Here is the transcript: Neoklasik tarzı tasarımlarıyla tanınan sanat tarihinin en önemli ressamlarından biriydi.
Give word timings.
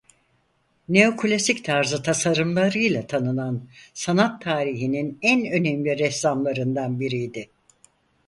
Neoklasik 0.89 1.65
tarzı 1.65 2.03
tasarımlarıyla 2.03 3.07
tanınan 3.07 3.67
sanat 3.93 4.41
tarihinin 4.41 5.19
en 5.21 5.51
önemli 5.51 5.99
ressamlarından 5.99 6.99
biriydi. 6.99 7.49